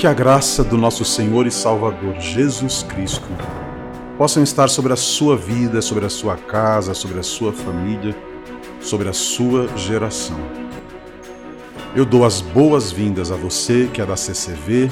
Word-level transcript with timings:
Que 0.00 0.06
a 0.06 0.14
graça 0.14 0.64
do 0.64 0.78
nosso 0.78 1.04
Senhor 1.04 1.46
e 1.46 1.50
Salvador 1.50 2.18
Jesus 2.18 2.82
Cristo 2.82 3.28
possam 4.16 4.42
estar 4.42 4.70
sobre 4.70 4.94
a 4.94 4.96
sua 4.96 5.36
vida, 5.36 5.82
sobre 5.82 6.06
a 6.06 6.08
sua 6.08 6.38
casa, 6.38 6.94
sobre 6.94 7.20
a 7.20 7.22
sua 7.22 7.52
família, 7.52 8.16
sobre 8.80 9.10
a 9.10 9.12
sua 9.12 9.68
geração. 9.76 10.38
Eu 11.94 12.06
dou 12.06 12.24
as 12.24 12.40
boas-vindas 12.40 13.30
a 13.30 13.36
você 13.36 13.90
que 13.92 14.00
é 14.00 14.06
da 14.06 14.16
CCV, 14.16 14.90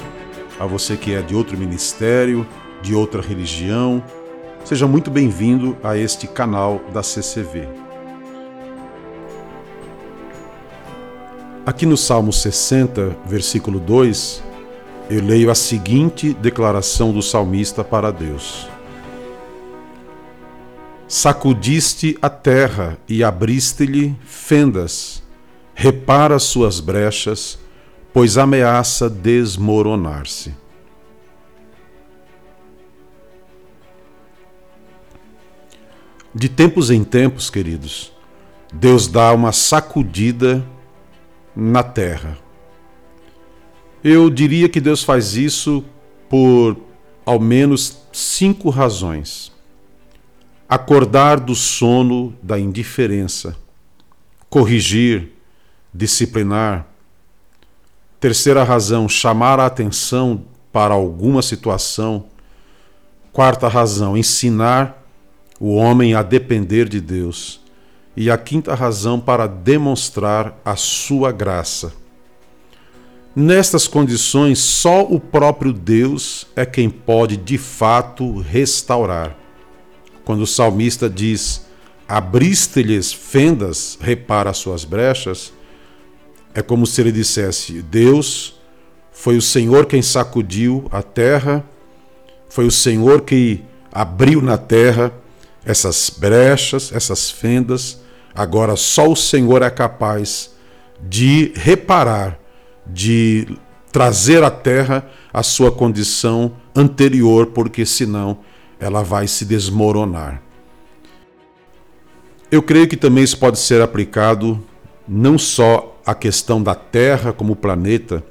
a 0.59 0.67
você 0.67 0.95
que 0.95 1.15
é 1.15 1.23
de 1.23 1.33
outro 1.33 1.57
ministério, 1.57 2.45
de 2.79 2.93
outra 2.93 3.19
religião. 3.19 4.03
Seja 4.63 4.85
muito 4.85 5.09
bem-vindo 5.09 5.75
a 5.83 5.97
este 5.97 6.27
canal 6.27 6.81
da 6.93 7.01
CCV. 7.01 7.67
Aqui 11.65 11.87
no 11.87 11.97
Salmo 11.97 12.31
60, 12.31 13.17
versículo 13.25 13.79
2, 13.79 14.48
eu 15.09 15.23
leio 15.23 15.49
a 15.49 15.55
seguinte 15.55 16.33
declaração 16.33 17.11
do 17.11 17.21
salmista 17.21 17.83
para 17.83 18.11
Deus: 18.11 18.67
Sacudiste 21.07 22.15
a 22.21 22.29
terra 22.29 22.97
e 23.07 23.23
abriste-lhe 23.23 24.15
fendas, 24.23 25.23
repara 25.73 26.37
suas 26.37 26.79
brechas, 26.79 27.57
pois 28.13 28.37
ameaça 28.37 29.09
desmoronar-se. 29.09 30.53
De 36.35 36.47
tempos 36.47 36.91
em 36.91 37.03
tempos, 37.03 37.49
queridos, 37.49 38.13
Deus 38.71 39.07
dá 39.07 39.33
uma 39.33 39.51
sacudida 39.51 40.63
na 41.55 41.81
terra 41.81 42.37
eu 44.03 44.29
diria 44.29 44.69
que 44.69 44.79
Deus 44.79 45.03
faz 45.03 45.35
isso 45.35 45.83
por 46.29 46.77
ao 47.25 47.39
menos 47.39 47.99
cinco 48.11 48.69
razões: 48.69 49.51
acordar 50.67 51.39
do 51.39 51.55
sono 51.55 52.33
da 52.41 52.59
indiferença, 52.59 53.55
corrigir, 54.49 55.33
disciplinar. 55.93 56.87
Terceira 58.19 58.63
razão, 58.63 59.07
chamar 59.07 59.59
a 59.59 59.65
atenção 59.65 60.43
para 60.73 60.93
alguma 60.93 61.41
situação. 61.41 62.25
Quarta 63.31 63.67
razão, 63.67 64.17
ensinar 64.17 65.05
o 65.59 65.75
homem 65.75 66.13
a 66.13 66.21
depender 66.21 66.89
de 66.89 66.99
Deus. 66.99 67.61
E 68.17 68.29
a 68.29 68.37
quinta 68.37 68.75
razão, 68.75 69.19
para 69.19 69.47
demonstrar 69.47 70.59
a 70.65 70.75
sua 70.75 71.31
graça. 71.31 71.93
Nestas 73.35 73.87
condições, 73.87 74.57
só 74.59 75.03
o 75.03 75.19
próprio 75.19 75.71
Deus 75.71 76.47
é 76.55 76.65
quem 76.65 76.89
pode 76.89 77.37
de 77.37 77.57
fato 77.57 78.39
restaurar. 78.39 79.37
Quando 80.25 80.41
o 80.41 80.47
salmista 80.47 81.09
diz: 81.09 81.65
Abriste-lhes 82.07 83.13
fendas, 83.13 83.97
repara 84.01 84.49
as 84.49 84.57
suas 84.57 84.83
brechas, 84.83 85.53
é 86.55 86.61
como 86.61 86.87
se 86.87 87.01
ele 87.01 87.11
dissesse: 87.11 87.83
Deus 87.83 88.59
foi 89.11 89.37
o 89.37 89.41
Senhor 89.41 89.85
quem 89.85 90.01
sacudiu 90.01 90.87
a 90.91 91.03
terra, 91.03 91.63
foi 92.49 92.65
o 92.65 92.71
Senhor 92.71 93.21
que 93.21 93.63
abriu 93.91 94.41
na 94.41 94.57
terra 94.57 95.13
essas 95.63 96.09
brechas, 96.09 96.91
essas 96.91 97.29
fendas. 97.29 97.99
Agora 98.33 98.75
só 98.75 99.07
o 99.07 99.15
Senhor 99.15 99.61
é 99.61 99.69
capaz 99.69 100.51
de 100.99 101.53
reparar 101.55 102.39
de 102.93 103.47
trazer 103.91 104.43
à 104.43 104.51
terra 104.51 105.07
a 105.33 105.43
sua 105.43 105.71
condição 105.71 106.53
anterior, 106.75 107.47
porque 107.47 107.85
senão 107.85 108.39
ela 108.79 109.03
vai 109.03 109.27
se 109.27 109.45
desmoronar. 109.45 110.41
Eu 112.51 112.63
creio 112.63 112.87
que 112.87 112.97
também 112.97 113.23
isso 113.23 113.37
pode 113.37 113.59
ser 113.59 113.81
aplicado 113.81 114.63
não 115.07 115.37
só 115.37 115.99
à 116.05 116.15
questão 116.15 116.61
da 116.61 116.73
Terra 116.73 117.31
como 117.33 117.55
planeta, 117.55 118.23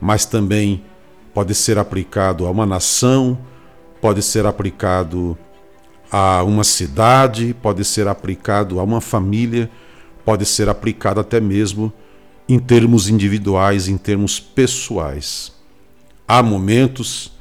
mas 0.00 0.24
também 0.24 0.84
pode 1.34 1.54
ser 1.54 1.78
aplicado 1.78 2.46
a 2.46 2.50
uma 2.50 2.66
nação, 2.66 3.38
pode 4.00 4.22
ser 4.22 4.46
aplicado 4.46 5.36
a 6.10 6.42
uma 6.42 6.62
cidade, 6.62 7.54
pode 7.62 7.84
ser 7.84 8.06
aplicado 8.06 8.78
a 8.78 8.82
uma 8.82 9.00
família, 9.00 9.70
pode 10.24 10.44
ser 10.44 10.68
aplicado 10.68 11.18
até 11.18 11.40
mesmo 11.40 11.92
em 12.48 12.58
termos 12.58 13.08
individuais, 13.08 13.88
em 13.88 13.96
termos 13.96 14.38
pessoais. 14.38 15.52
Há 16.26 16.42
momentos 16.42 17.32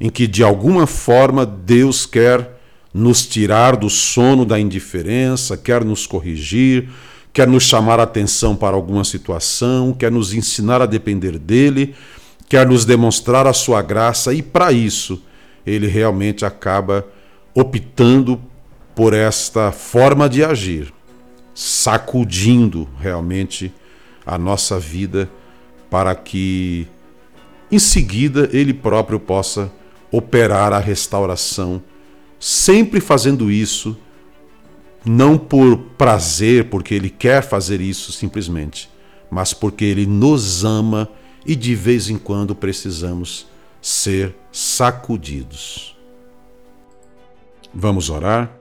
em 0.00 0.10
que, 0.10 0.26
de 0.26 0.42
alguma 0.42 0.86
forma, 0.86 1.44
Deus 1.44 2.06
quer 2.06 2.58
nos 2.92 3.26
tirar 3.26 3.76
do 3.76 3.90
sono 3.90 4.44
da 4.44 4.58
indiferença, 4.58 5.56
quer 5.56 5.84
nos 5.84 6.06
corrigir, 6.06 6.88
quer 7.32 7.46
nos 7.46 7.64
chamar 7.64 8.00
a 8.00 8.04
atenção 8.04 8.56
para 8.56 8.74
alguma 8.74 9.04
situação, 9.04 9.92
quer 9.92 10.10
nos 10.10 10.32
ensinar 10.32 10.80
a 10.80 10.86
depender 10.86 11.38
dele, 11.38 11.94
quer 12.48 12.66
nos 12.66 12.84
demonstrar 12.84 13.46
a 13.46 13.52
sua 13.52 13.82
graça, 13.82 14.32
e 14.32 14.42
para 14.42 14.72
isso 14.72 15.22
ele 15.66 15.86
realmente 15.86 16.44
acaba 16.44 17.06
optando 17.54 18.40
por 18.94 19.12
esta 19.12 19.70
forma 19.70 20.28
de 20.28 20.42
agir, 20.42 20.92
sacudindo 21.54 22.88
realmente 23.00 23.72
a 24.28 24.36
nossa 24.36 24.78
vida 24.78 25.30
para 25.88 26.14
que 26.14 26.86
em 27.72 27.78
seguida 27.78 28.48
ele 28.52 28.74
próprio 28.74 29.18
possa 29.18 29.72
operar 30.12 30.72
a 30.72 30.78
restauração, 30.78 31.82
sempre 32.38 33.00
fazendo 33.00 33.50
isso 33.50 33.96
não 35.04 35.38
por 35.38 35.78
prazer, 35.96 36.68
porque 36.68 36.94
ele 36.94 37.08
quer 37.08 37.42
fazer 37.42 37.80
isso 37.80 38.12
simplesmente, 38.12 38.90
mas 39.30 39.54
porque 39.54 39.84
ele 39.84 40.06
nos 40.06 40.62
ama 40.62 41.08
e 41.46 41.56
de 41.56 41.74
vez 41.74 42.10
em 42.10 42.18
quando 42.18 42.54
precisamos 42.54 43.46
ser 43.80 44.34
sacudidos. 44.52 45.96
Vamos 47.72 48.10
orar? 48.10 48.52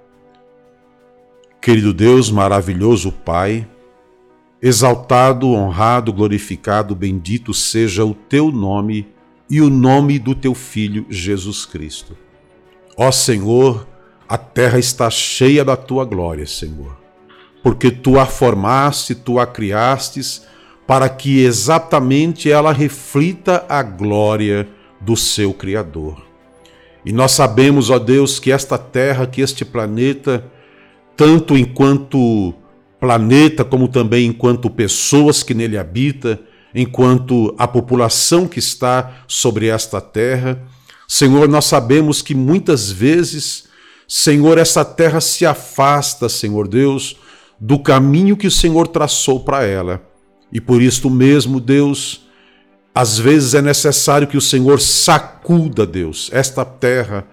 Querido 1.59 1.93
Deus, 1.93 2.31
maravilhoso 2.31 3.11
Pai, 3.11 3.67
Exaltado, 4.61 5.51
honrado, 5.51 6.11
glorificado, 6.11 6.95
bendito 6.95 7.53
seja 7.53 8.03
o 8.03 8.15
teu 8.15 8.51
nome 8.51 9.07
e 9.49 9.61
o 9.61 9.69
nome 9.69 10.17
do 10.17 10.33
teu 10.33 10.55
Filho 10.55 11.05
Jesus 11.09 11.65
Cristo. 11.65 12.17
Ó 12.97 13.11
Senhor, 13.11 13.87
a 14.27 14.37
terra 14.37 14.79
está 14.79 15.09
cheia 15.09 15.63
da 15.63 15.77
tua 15.77 16.03
glória, 16.03 16.47
Senhor, 16.47 16.97
porque 17.61 17.91
tu 17.91 18.19
a 18.19 18.25
formaste, 18.25 19.13
tu 19.13 19.39
a 19.39 19.45
criastes, 19.45 20.45
para 20.87 21.07
que 21.07 21.43
exatamente 21.43 22.49
ela 22.49 22.71
reflita 22.71 23.65
a 23.69 23.83
glória 23.83 24.67
do 24.99 25.15
seu 25.15 25.53
Criador. 25.53 26.25
E 27.05 27.13
nós 27.13 27.33
sabemos, 27.33 27.89
ó 27.89 27.99
Deus, 27.99 28.39
que 28.39 28.51
esta 28.51 28.77
terra, 28.77 29.27
que 29.27 29.41
este 29.41 29.63
planeta, 29.63 30.45
tanto 31.15 31.55
enquanto 31.55 32.53
planeta, 32.99 33.63
como 33.63 33.87
também 33.87 34.27
enquanto 34.27 34.69
pessoas 34.69 35.43
que 35.43 35.53
nele 35.53 35.77
habitam, 35.77 36.37
enquanto 36.73 37.53
a 37.57 37.67
população 37.67 38.47
que 38.47 38.59
está 38.59 39.23
sobre 39.27 39.67
esta 39.67 40.01
terra. 40.01 40.61
Senhor, 41.07 41.47
nós 41.47 41.65
sabemos 41.65 42.21
que 42.21 42.35
muitas 42.35 42.91
vezes, 42.91 43.65
Senhor, 44.07 44.57
essa 44.57 44.83
terra 44.83 45.21
se 45.21 45.45
afasta, 45.45 46.27
Senhor 46.27 46.67
Deus, 46.67 47.17
do 47.59 47.79
caminho 47.79 48.37
que 48.37 48.47
o 48.47 48.51
Senhor 48.51 48.87
traçou 48.87 49.39
para 49.39 49.63
ela. 49.63 50.01
E 50.51 50.61
por 50.61 50.81
isto 50.81 51.09
mesmo, 51.09 51.59
Deus, 51.59 52.27
às 52.93 53.17
vezes 53.17 53.53
é 53.53 53.61
necessário 53.61 54.27
que 54.27 54.37
o 54.37 54.41
Senhor 54.41 54.79
sacuda, 54.81 55.85
Deus, 55.85 56.29
esta 56.33 56.65
terra, 56.65 57.25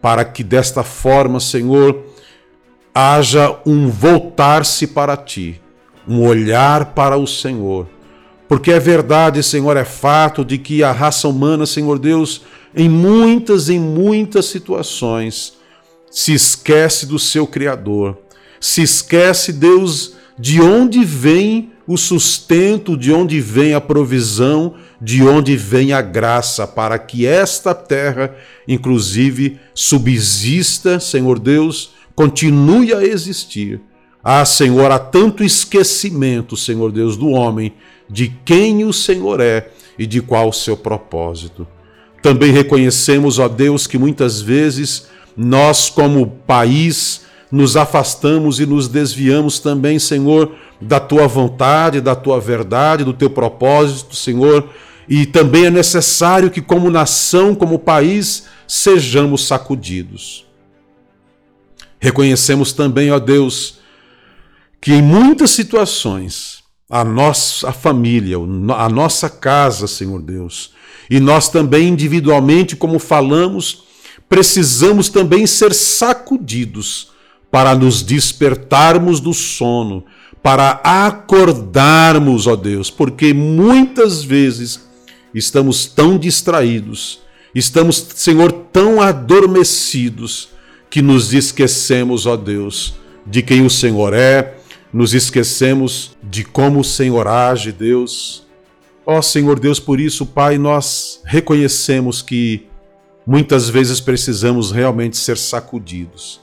para 0.00 0.24
que 0.24 0.42
desta 0.42 0.82
forma, 0.82 1.38
Senhor, 1.38 2.11
haja 2.94 3.58
um 3.64 3.88
voltar-se 3.88 4.86
para 4.86 5.16
ti, 5.16 5.60
um 6.06 6.22
olhar 6.22 6.86
para 6.94 7.16
o 7.16 7.26
Senhor. 7.26 7.88
Porque 8.48 8.70
é 8.70 8.78
verdade, 8.78 9.42
Senhor, 9.42 9.76
é 9.76 9.84
fato 9.84 10.44
de 10.44 10.58
que 10.58 10.82
a 10.82 10.92
raça 10.92 11.26
humana, 11.26 11.64
Senhor 11.64 11.98
Deus, 11.98 12.42
em 12.74 12.88
muitas, 12.88 13.70
em 13.70 13.78
muitas 13.78 14.46
situações, 14.46 15.54
se 16.10 16.34
esquece 16.34 17.06
do 17.06 17.18
seu 17.18 17.46
Criador, 17.46 18.18
se 18.60 18.82
esquece, 18.82 19.52
Deus, 19.52 20.14
de 20.38 20.60
onde 20.60 21.04
vem 21.04 21.72
o 21.86 21.96
sustento, 21.96 22.96
de 22.96 23.12
onde 23.12 23.40
vem 23.40 23.74
a 23.74 23.80
provisão, 23.80 24.74
de 25.00 25.22
onde 25.22 25.56
vem 25.56 25.92
a 25.92 26.00
graça, 26.00 26.66
para 26.66 26.98
que 26.98 27.26
esta 27.26 27.74
terra, 27.74 28.34
inclusive, 28.68 29.58
subsista, 29.74 31.00
Senhor 31.00 31.38
Deus, 31.38 31.92
continue 32.14 32.92
a 32.94 33.02
existir. 33.02 33.80
Ah, 34.22 34.44
Senhor, 34.44 34.90
há 34.90 34.98
tanto 34.98 35.42
esquecimento, 35.42 36.56
Senhor 36.56 36.92
Deus, 36.92 37.16
do 37.16 37.28
homem 37.30 37.74
de 38.08 38.28
quem 38.44 38.84
o 38.84 38.92
Senhor 38.92 39.40
é 39.40 39.70
e 39.98 40.06
de 40.06 40.20
qual 40.20 40.48
o 40.48 40.52
seu 40.52 40.76
propósito. 40.76 41.66
Também 42.22 42.52
reconhecemos, 42.52 43.38
ó 43.38 43.48
Deus, 43.48 43.86
que 43.86 43.98
muitas 43.98 44.40
vezes 44.40 45.08
nós, 45.36 45.90
como 45.90 46.26
país, 46.46 47.22
nos 47.50 47.76
afastamos 47.76 48.60
e 48.60 48.66
nos 48.66 48.86
desviamos 48.86 49.58
também, 49.58 49.98
Senhor, 49.98 50.54
da 50.80 51.00
tua 51.00 51.26
vontade, 51.26 52.00
da 52.00 52.14
tua 52.14 52.40
verdade, 52.40 53.04
do 53.04 53.12
teu 53.12 53.28
propósito, 53.28 54.14
Senhor. 54.14 54.68
E 55.08 55.26
também 55.26 55.66
é 55.66 55.70
necessário 55.70 56.50
que, 56.50 56.62
como 56.62 56.90
nação, 56.90 57.54
como 57.54 57.78
país, 57.78 58.46
sejamos 58.68 59.46
sacudidos. 59.46 60.46
Reconhecemos 62.02 62.72
também, 62.72 63.12
ó 63.12 63.20
Deus, 63.20 63.78
que 64.80 64.92
em 64.92 65.00
muitas 65.00 65.52
situações 65.52 66.64
a 66.90 67.04
nossa 67.04 67.70
família, 67.70 68.36
a 68.76 68.88
nossa 68.88 69.30
casa, 69.30 69.86
Senhor 69.86 70.20
Deus, 70.20 70.72
e 71.08 71.20
nós 71.20 71.48
também 71.48 71.86
individualmente, 71.86 72.74
como 72.74 72.98
falamos, 72.98 73.84
precisamos 74.28 75.08
também 75.08 75.46
ser 75.46 75.72
sacudidos 75.72 77.12
para 77.52 77.72
nos 77.72 78.02
despertarmos 78.02 79.20
do 79.20 79.32
sono, 79.32 80.04
para 80.42 80.80
acordarmos, 80.82 82.48
ó 82.48 82.56
Deus, 82.56 82.90
porque 82.90 83.32
muitas 83.32 84.24
vezes 84.24 84.88
estamos 85.32 85.86
tão 85.86 86.18
distraídos, 86.18 87.20
estamos, 87.54 88.04
Senhor, 88.16 88.50
tão 88.50 89.00
adormecidos, 89.00 90.51
que 90.92 91.00
nos 91.00 91.32
esquecemos, 91.32 92.26
ó 92.26 92.36
Deus, 92.36 92.96
de 93.24 93.40
quem 93.40 93.64
o 93.64 93.70
Senhor 93.70 94.12
é, 94.12 94.58
nos 94.92 95.14
esquecemos 95.14 96.14
de 96.22 96.44
como 96.44 96.80
o 96.80 96.84
Senhor 96.84 97.26
age, 97.26 97.72
Deus. 97.72 98.46
Ó 99.06 99.22
Senhor 99.22 99.58
Deus, 99.58 99.80
por 99.80 99.98
isso, 99.98 100.26
Pai, 100.26 100.58
nós 100.58 101.22
reconhecemos 101.24 102.20
que 102.20 102.66
muitas 103.26 103.70
vezes 103.70 104.02
precisamos 104.02 104.70
realmente 104.70 105.16
ser 105.16 105.38
sacudidos. 105.38 106.42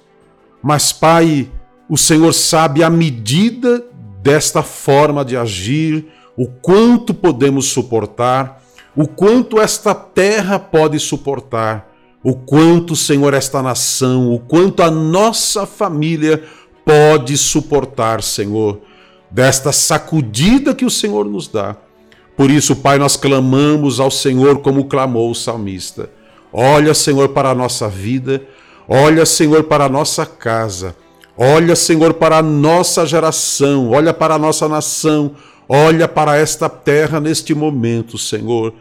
Mas, 0.63 0.91
Pai, 0.91 1.47
o 1.87 1.95
Senhor 1.95 2.33
sabe 2.33 2.81
a 2.81 2.89
medida 2.89 3.85
desta 4.23 4.63
forma 4.63 5.23
de 5.23 5.37
agir, 5.37 6.07
o 6.35 6.47
quanto 6.47 7.13
podemos 7.13 7.67
suportar, 7.67 8.63
o 8.95 9.07
quanto 9.07 9.61
esta 9.61 9.93
terra 9.93 10.57
pode 10.57 10.99
suportar, 10.99 11.88
o 12.23 12.33
quanto, 12.33 12.95
Senhor, 12.95 13.33
esta 13.33 13.61
nação, 13.61 14.33
o 14.33 14.39
quanto 14.39 14.83
a 14.83 14.91
nossa 14.91 15.65
família 15.65 16.43
pode 16.83 17.37
suportar, 17.37 18.21
Senhor, 18.21 18.81
desta 19.31 19.71
sacudida 19.71 20.75
que 20.75 20.85
o 20.85 20.89
Senhor 20.89 21.25
nos 21.25 21.47
dá. 21.47 21.77
Por 22.35 22.49
isso, 22.49 22.75
Pai, 22.75 22.97
nós 22.97 23.15
clamamos 23.15 23.99
ao 23.99 24.09
Senhor 24.09 24.59
como 24.59 24.85
clamou 24.85 25.29
o 25.29 25.35
salmista. 25.35 26.09
Olha, 26.51 26.93
Senhor, 26.93 27.29
para 27.29 27.49
a 27.49 27.55
nossa 27.55 27.87
vida, 27.87 28.41
olha, 28.87 29.25
Senhor, 29.25 29.65
para 29.65 29.85
a 29.85 29.89
nossa 29.89 30.25
casa, 30.25 30.95
olha, 31.37 31.75
Senhor, 31.75 32.15
para 32.15 32.37
a 32.37 32.41
nossa 32.41 33.05
geração, 33.05 33.91
olha 33.91 34.13
para 34.13 34.35
a 34.35 34.39
nossa 34.39 34.67
nação, 34.67 35.35
olha 35.67 36.07
para 36.07 36.37
esta 36.37 36.67
terra 36.67 37.19
neste 37.19 37.53
momento, 37.53 38.17
Senhor. 38.17 38.73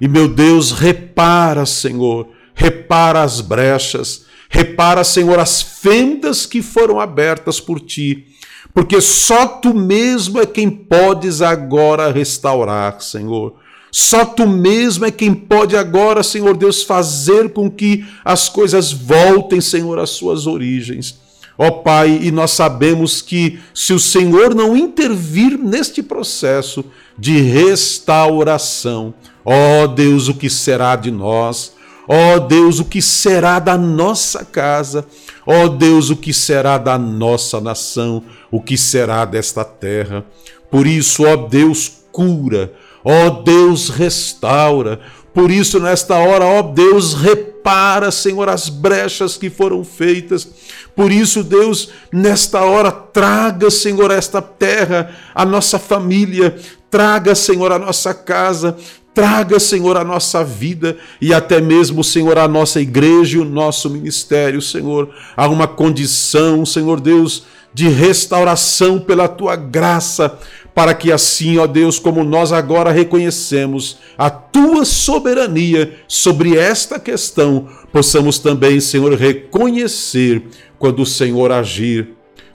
E, 0.00 0.06
meu 0.06 0.28
Deus, 0.28 0.70
repara, 0.70 1.66
Senhor, 1.66 2.28
repara 2.56 3.22
as 3.22 3.42
brechas, 3.42 4.24
repara, 4.48 5.04
Senhor, 5.04 5.38
as 5.38 5.60
fendas 5.60 6.46
que 6.46 6.62
foram 6.62 6.98
abertas 6.98 7.60
por 7.60 7.78
ti, 7.78 8.26
porque 8.74 9.00
só 9.00 9.46
tu 9.46 9.74
mesmo 9.74 10.40
é 10.40 10.46
quem 10.46 10.70
podes 10.70 11.42
agora 11.42 12.10
restaurar, 12.10 13.00
Senhor. 13.00 13.54
Só 13.92 14.24
tu 14.24 14.46
mesmo 14.46 15.04
é 15.04 15.10
quem 15.10 15.32
pode 15.32 15.76
agora, 15.76 16.22
Senhor 16.22 16.56
Deus, 16.56 16.82
fazer 16.82 17.50
com 17.50 17.70
que 17.70 18.04
as 18.24 18.48
coisas 18.48 18.92
voltem, 18.92 19.60
Senhor, 19.60 19.98
às 19.98 20.10
suas 20.10 20.46
origens. 20.46 21.18
Ó 21.58 21.70
Pai, 21.70 22.20
e 22.22 22.30
nós 22.30 22.50
sabemos 22.50 23.22
que 23.22 23.58
se 23.72 23.94
o 23.94 23.98
Senhor 23.98 24.54
não 24.54 24.76
intervir 24.76 25.58
neste 25.58 26.02
processo 26.02 26.84
de 27.18 27.40
restauração, 27.40 29.14
ó 29.42 29.86
Deus, 29.86 30.28
o 30.28 30.34
que 30.34 30.50
será 30.50 30.96
de 30.96 31.10
nós? 31.10 31.72
Ó 32.08 32.36
oh 32.36 32.40
Deus, 32.40 32.78
o 32.78 32.84
que 32.84 33.02
será 33.02 33.58
da 33.58 33.76
nossa 33.76 34.44
casa? 34.44 35.04
Ó 35.46 35.64
oh 35.64 35.68
Deus, 35.68 36.10
o 36.10 36.16
que 36.16 36.32
será 36.32 36.78
da 36.78 36.96
nossa 36.96 37.60
nação? 37.60 38.22
O 38.50 38.60
que 38.60 38.76
será 38.78 39.24
desta 39.24 39.64
terra? 39.64 40.24
Por 40.70 40.86
isso, 40.86 41.24
ó 41.24 41.32
oh 41.32 41.36
Deus, 41.48 42.04
cura. 42.12 42.72
Ó 43.04 43.42
Deus, 43.42 43.88
restaura. 43.88 45.00
Por 45.32 45.50
isso, 45.50 45.78
nesta 45.78 46.16
hora, 46.16 46.44
ó 46.44 46.62
Deus, 46.62 47.12
repara, 47.12 48.10
Senhor, 48.10 48.48
as 48.48 48.68
brechas 48.68 49.36
que 49.36 49.50
foram 49.50 49.84
feitas. 49.84 50.48
Por 50.94 51.12
isso, 51.12 51.44
Deus, 51.44 51.90
nesta 52.10 52.62
hora, 52.64 52.90
traga, 52.90 53.70
Senhor, 53.70 54.10
esta 54.10 54.40
terra, 54.40 55.14
a 55.34 55.44
nossa 55.44 55.78
família, 55.78 56.56
traga, 56.90 57.34
Senhor, 57.34 57.70
a 57.70 57.78
nossa 57.78 58.14
casa, 58.14 58.78
Traga, 59.16 59.58
Senhor, 59.58 59.96
a 59.96 60.04
nossa 60.04 60.44
vida 60.44 60.98
e 61.22 61.32
até 61.32 61.58
mesmo, 61.58 62.04
Senhor, 62.04 62.36
a 62.36 62.46
nossa 62.46 62.82
igreja 62.82 63.38
e 63.38 63.40
o 63.40 63.46
nosso 63.46 63.88
ministério, 63.88 64.60
Senhor, 64.60 65.08
a 65.34 65.48
uma 65.48 65.66
condição, 65.66 66.66
Senhor 66.66 67.00
Deus, 67.00 67.44
de 67.72 67.88
restauração 67.88 69.00
pela 69.00 69.26
tua 69.26 69.56
graça, 69.56 70.38
para 70.74 70.92
que 70.92 71.10
assim, 71.10 71.56
ó 71.56 71.66
Deus, 71.66 71.98
como 71.98 72.22
nós 72.22 72.52
agora 72.52 72.92
reconhecemos 72.92 73.96
a 74.18 74.28
tua 74.28 74.84
soberania 74.84 75.94
sobre 76.06 76.58
esta 76.58 77.00
questão, 77.00 77.70
possamos 77.90 78.38
também, 78.38 78.80
Senhor, 78.80 79.14
reconhecer 79.14 80.42
quando 80.78 81.00
o 81.00 81.06
Senhor 81.06 81.50
agir, 81.52 82.10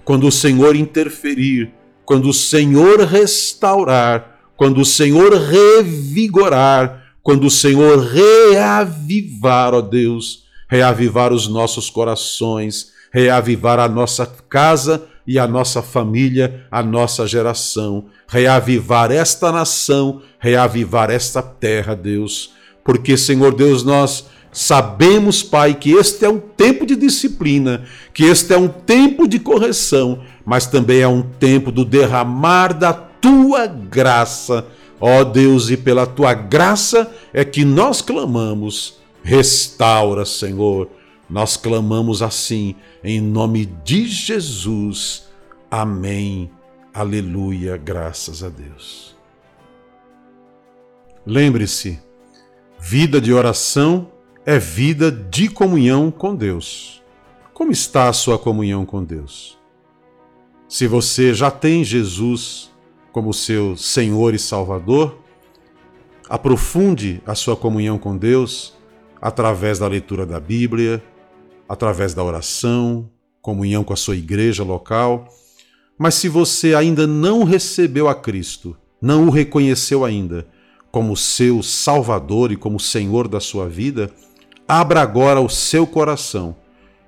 quando 0.06 0.28
o 0.28 0.32
Senhor 0.32 0.76
interferir, 0.76 1.72
quando 2.06 2.30
o 2.30 2.34
Senhor 2.34 3.00
restaurar 3.00 4.31
quando 4.62 4.82
o 4.82 4.86
Senhor 4.86 5.34
revigorar, 5.34 7.16
quando 7.24 7.48
o 7.48 7.50
Senhor 7.50 7.98
reavivar, 7.98 9.74
ó 9.74 9.82
Deus, 9.82 10.44
reavivar 10.70 11.34
os 11.34 11.48
nossos 11.48 11.90
corações, 11.90 12.92
reavivar 13.12 13.80
a 13.80 13.90
nossa 13.90 14.24
casa 14.48 15.04
e 15.26 15.40
a 15.40 15.48
nossa 15.48 15.82
família, 15.82 16.64
a 16.70 16.84
nossa 16.84 17.26
geração, 17.26 18.06
reavivar 18.28 19.12
esta 19.12 19.52
nação, 19.52 20.22
reavivar 20.38 21.10
esta 21.10 21.42
terra, 21.42 21.96
Deus. 21.96 22.54
Porque, 22.84 23.18
Senhor 23.18 23.56
Deus, 23.56 23.84
nós 23.84 24.28
sabemos, 24.52 25.42
Pai, 25.42 25.74
que 25.74 25.94
este 25.94 26.24
é 26.24 26.30
um 26.30 26.40
tempo 26.40 26.86
de 26.86 26.96
disciplina, 26.96 27.84
que 28.14 28.26
este 28.26 28.54
é 28.54 28.58
um 28.60 28.68
tempo 28.68 29.28
de 29.28 29.40
correção, 29.40 30.22
mas 30.46 30.68
também 30.68 31.02
é 31.02 31.08
um 31.08 31.24
tempo 31.24 31.72
do 31.72 31.84
derramar 31.84 32.78
da 32.78 33.10
tua 33.22 33.68
graça, 33.68 34.66
ó 35.00 35.24
Deus, 35.24 35.70
e 35.70 35.78
pela 35.78 36.08
tua 36.08 36.34
graça 36.34 37.14
é 37.32 37.46
que 37.46 37.64
nós 37.64 38.02
clamamos. 38.02 39.00
Restaura, 39.24 40.26
Senhor. 40.26 40.90
Nós 41.30 41.56
clamamos 41.56 42.22
assim, 42.22 42.76
em 43.04 43.22
nome 43.22 43.66
de 43.86 44.06
Jesus. 44.06 45.30
Amém. 45.70 46.52
Aleluia. 46.94 47.78
Graças 47.78 48.44
a 48.44 48.50
Deus. 48.50 49.16
Lembre-se, 51.26 52.00
vida 52.80 53.22
de 53.22 53.32
oração 53.32 54.12
é 54.46 54.58
vida 54.58 55.12
de 55.12 55.48
comunhão 55.48 56.10
com 56.10 56.36
Deus. 56.36 57.02
Como 57.54 57.72
está 57.72 58.10
a 58.10 58.14
sua 58.14 58.40
comunhão 58.40 58.86
com 58.86 59.04
Deus? 59.04 59.58
Se 60.68 60.88
você 60.88 61.34
já 61.34 61.52
tem 61.52 61.84
Jesus 61.84 62.71
como 63.12 63.34
seu 63.34 63.76
Senhor 63.76 64.34
e 64.34 64.40
Salvador, 64.40 65.18
aprofunde 66.30 67.22
a 67.26 67.36
sua 67.36 67.56
comunhão 67.56 67.98
com 67.98 68.18
Deus 68.18 68.74
através 69.22 69.80
da 69.80 69.88
leitura 69.88 70.26
da 70.26 70.40
Bíblia, 70.40 71.04
através 71.68 72.14
da 72.14 72.24
oração, 72.24 73.10
comunhão 73.42 73.84
com 73.84 73.94
a 73.94 73.98
sua 73.98 74.16
igreja 74.16 74.64
local. 74.64 75.28
Mas 75.98 76.16
se 76.16 76.28
você 76.28 76.74
ainda 76.74 77.06
não 77.06 77.44
recebeu 77.44 78.08
a 78.08 78.16
Cristo, 78.16 78.76
não 79.02 79.28
o 79.28 79.30
reconheceu 79.30 80.06
ainda 80.06 80.48
como 80.92 81.16
seu 81.16 81.64
Salvador 81.64 82.52
e 82.52 82.58
como 82.58 82.80
Senhor 82.80 83.28
da 83.28 83.40
sua 83.40 83.70
vida, 83.70 84.12
abra 84.68 85.02
agora 85.02 85.40
o 85.40 85.50
seu 85.50 85.88
coração 85.88 86.56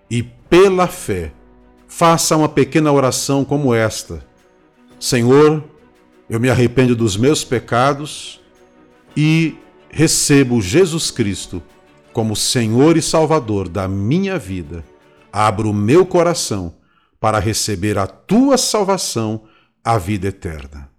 e, 0.10 0.24
pela 0.24 0.88
fé, 0.88 1.34
faça 1.88 2.36
uma 2.36 2.50
pequena 2.50 2.92
oração 2.92 3.44
como 3.44 3.74
esta: 3.74 4.26
Senhor, 5.00 5.64
eu 6.30 6.40
me 6.40 6.50
arrependo 6.50 6.96
dos 6.96 7.18
meus 7.18 7.44
pecados 7.44 8.40
e 9.16 9.56
recebo 9.90 10.62
Jesus 10.62 11.12
Cristo 11.12 11.62
como 12.12 12.36
Senhor 12.36 12.96
e 12.96 13.02
Salvador 13.02 13.68
da 13.68 13.88
minha 13.88 14.38
vida. 14.38 14.84
Abro 15.32 15.72
o 15.72 15.74
meu 15.74 16.06
coração 16.06 16.76
para 17.20 17.40
receber 17.40 17.98
a 17.98 18.06
tua 18.06 18.58
salvação, 18.58 19.44
a 19.84 19.98
vida 19.98 20.28
eterna. 20.28 20.93